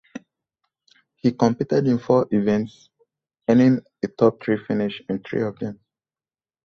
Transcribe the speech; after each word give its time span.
He 1.17 1.31
competed 1.31 1.85
in 1.85 1.99
four 1.99 2.27
events, 2.31 2.89
earning 3.47 3.81
a 4.01 4.07
top 4.07 4.41
three 4.43 4.57
finish 4.65 4.99
in 5.07 5.19
three 5.21 5.43
of 5.43 5.59
them. 5.59 5.79